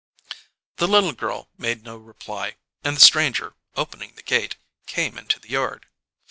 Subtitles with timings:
[0.77, 4.55] The little girl made no reply, and the stranger, opening the gate,
[4.87, 5.85] came into the yard.